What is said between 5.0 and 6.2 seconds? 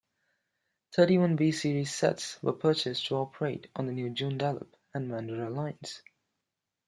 Mandurah lines.